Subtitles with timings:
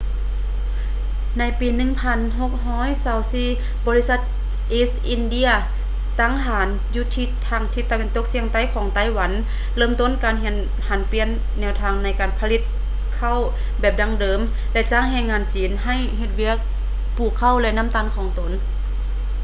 [1.37, 1.67] ໃນປີ
[3.17, 4.19] 1624 ບໍລິສັດ
[4.79, 5.51] east india
[6.19, 7.05] ຕັ້ງຖານຢູ່
[7.47, 9.31] ທາງທິດຕາເວັນຕົກສຽງໃຕ້ຂອງໄຕ້ຫວັນ
[9.77, 11.29] ເລີ່ມຕົ້ນການຫັນປ່ຽນ
[11.59, 12.61] ແນວທາງໃນການຜະລິດ
[13.17, 13.37] ເຂົ້າ
[13.79, 14.39] ແບບດັ້ງເດີມ
[14.73, 16.57] ແລະ ຈ້າງແຮງງານຈີນໃຫ້ເຮັດວຽກ
[17.17, 18.51] ປູກເຂົ້າ ແລະ ນໍ້າຕານຂອງຕົນ